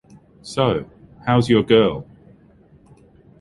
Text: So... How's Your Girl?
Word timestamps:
So... 0.41 0.89
How's 1.27 1.47
Your 1.47 1.61
Girl? 1.61 2.07